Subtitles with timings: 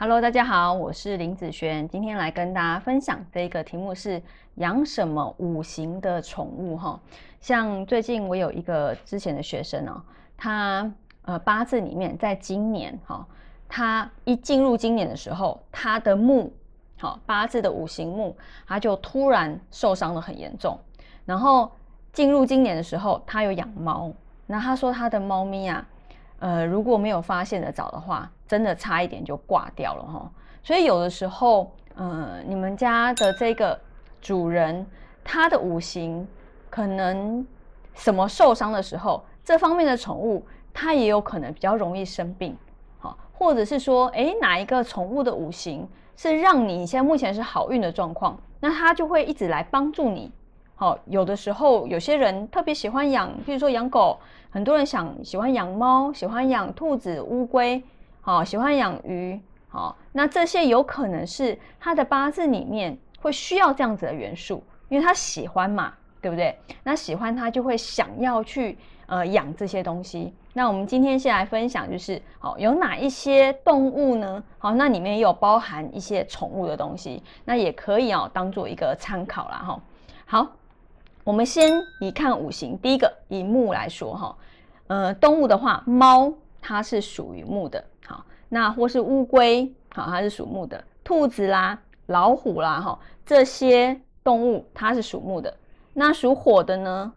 [0.00, 4.22] Hello，大家好，我是林子璇，今天来跟大家分享这个题目是
[4.54, 7.00] 养什么五行的宠物哈。
[7.40, 10.00] 像最近我有一个之前的学生哦，
[10.36, 10.88] 他
[11.22, 13.26] 呃八字里面在今年哈，
[13.68, 16.52] 他一进入今年的时候，他的木
[17.00, 18.36] 好八字的五行木，
[18.68, 20.78] 他就突然受伤的很严重。
[21.26, 21.72] 然后
[22.12, 24.12] 进入今年的时候，他有养猫，
[24.46, 25.84] 那他说他的猫咪啊。
[26.40, 30.30] 呃，如果没有发现的早的话，真的差一点就挂掉了哈。
[30.62, 33.78] 所以有的时候，呃，你们家的这个
[34.20, 34.86] 主人，
[35.24, 36.26] 他的五行
[36.70, 37.46] 可能
[37.94, 42.56] 什么受伤的时候，这方面的宠物，它也有可能比较容易生病，
[42.98, 50.30] 好，或者是说，哎，哪一个宠物的五行是让你现在目前是好运的状况，那它就会一直来帮助你。
[50.80, 54.16] 好，有的时候有些人特别喜欢养，譬如说养狗，
[54.48, 57.82] 很多人想喜欢养猫，喜欢养兔子、乌龟，
[58.20, 66.56] 好，喜欢养鱼，好，那这些有可能是他的八字里面会需要这样子的元素，因为他喜欢嘛，对不对？
[66.84, 70.32] 那喜欢他就会想要去呃养这些东西。
[70.52, 74.40] 那我们今天先来分享，就是好有哪一些动物呢？
[74.58, 79.56] 好，那里面也有包含一些宠物的东西，那也可以哦当做一个参考啦。
[79.66, 79.80] 哈。
[80.24, 80.46] 好。
[81.28, 84.34] 我们先以看五行，第一个以木来说哈，
[84.86, 95.54] 呃，动物的话，猫它是属于木的，好，那或是乌龟，好，它是属木的，兔子啦、老虎啦，哈，这些动物它是属木的。
[95.92, 97.12] 那属火的呢？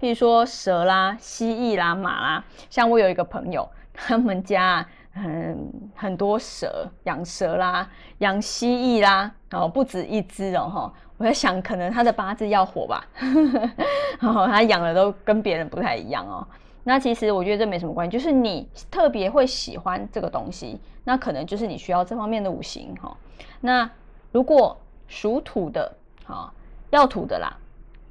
[0.00, 7.86] 譬如说蛇啦、蜥蜴啦、马啦，像我有一个朋友，他们家很很多蛇，养蛇啦，
[8.20, 10.94] 养蜥蜴啦，哦，不止一只哦，哈。
[11.20, 13.06] 我在想，可能他的八字要火吧，
[14.18, 16.48] 然后他养的都跟别人不太一样哦。
[16.82, 23.14] 那其实我觉得这没什么关系，就是你特别会喜欢这个东西，那可能就是你需要这方面的五行哈。
[23.60, 23.88] 那
[24.32, 24.74] 如果
[25.08, 25.94] 属土的，
[26.24, 26.50] 哈，
[26.88, 27.54] 要土的啦，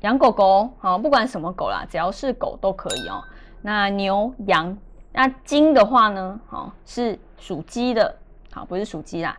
[0.01, 3.23] 养狗狗，好，不管什么狗啦，只要是狗都可以哦。
[3.63, 4.77] 那牛、羊，
[5.11, 8.15] 那金的话呢，好，是属鸡的，
[8.51, 9.35] 好，不是属鸡啦。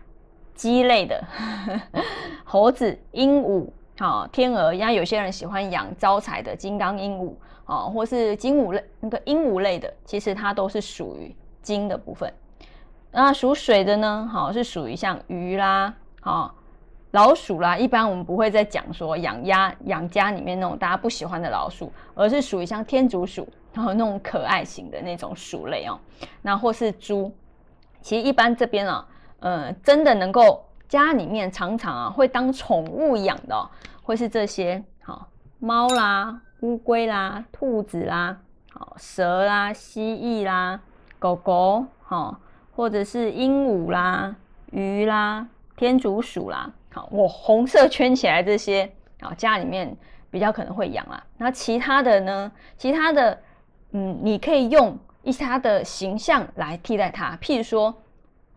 [0.60, 1.25] 鸡类的
[2.44, 3.66] 猴子、鹦鹉、
[3.98, 7.32] 好天鹅，像有些人喜欢养招财的金刚鹦鹉，
[7.65, 12.31] 哦，或是金鹉类那个鹦鹉类的，其实它都是属于金的部分。
[13.10, 16.54] 那属水的呢，好是属于像鱼啦，好
[17.12, 17.78] 老鼠啦。
[17.78, 25.99] 一般我们不会再讲说养鸭、养家里面那种大家不喜欢的老鼠，而是属于像天竺鼠，然后那种可爱型的那种鼠类哦。
[26.43, 27.32] 那或是猪，
[28.03, 29.06] 其实一般这边啊。
[29.41, 33.71] 呃，真的能够家里面常常啊会当宠物养的，
[34.03, 35.28] 会是这些好
[35.59, 38.37] 猫啦、乌龟啦、兔子啦、
[38.71, 40.79] 好蛇啦、蜥蜴啦、
[41.19, 42.39] 狗狗好，
[42.77, 44.37] 或者是鹦鹉啦、
[44.73, 49.97] 鱼啦、天竺鼠啦，好我红色圈起来这些啊，家里面
[50.31, 51.25] 比较可能会养啊。
[51.39, 52.53] 那其他的呢？
[52.77, 53.41] 其他的
[53.93, 57.95] 嗯，你可以用一些它的形象来替代它，譬如说。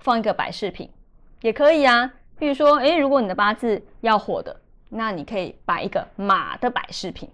[0.03, 0.89] 放一个摆饰品
[1.39, 4.53] 也可以啊，比如说，诶，如果你的八字要火的，
[4.89, 7.29] 那你可以摆一个马的摆饰品，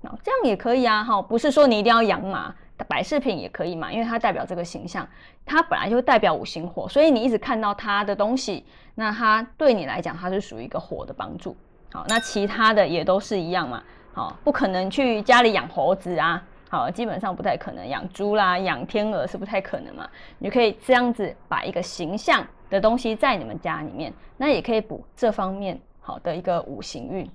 [0.00, 2.54] 那，这样也可以啊，哈，不是说你一定要养马，
[2.88, 5.06] 摆饰品也可以嘛，因为它代表这个形象，
[5.44, 11.54] 它本来就代表五行火，所以你一直看到它的东西，那它对你来讲，它是属于一个火的帮助，
[11.92, 13.82] 好，那其他的也都是一样嘛，
[14.14, 16.42] 好，不可能去家里养猴子啊。
[16.68, 20.08] 好，基本上不太可能养猪啦，养天鹅是不太可能嘛。
[20.38, 27.30] 你可以这样子把一个形象的东西在你们家里面，那也可以补这方面好的一个五行运。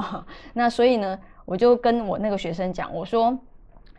[0.52, 3.36] 那所以呢，我就跟我那个学生讲，我说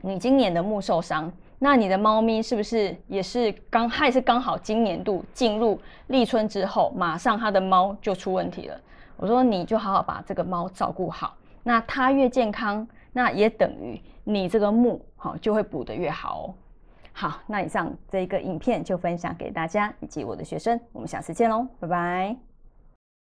[0.01, 8.79] 你今年的木受伤，那你的猫咪是不是也是刚还是刚好今年度进入立春之后，马上它的猫就出问题了。
[9.16, 12.87] 我说你就好好把这个猫照顾好，那它越健康。
[13.13, 16.53] 那也等于你这个木好就会补得越好哦。
[17.14, 22.56] 好，那以上这一个影片就分享给大家以及我的学生，我们下次见喽，拜拜。